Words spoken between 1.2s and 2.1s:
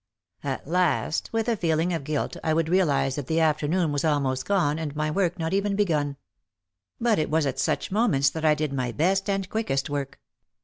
with a feeling of